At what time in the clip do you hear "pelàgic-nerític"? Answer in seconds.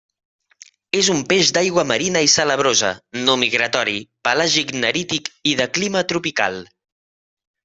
4.29-5.31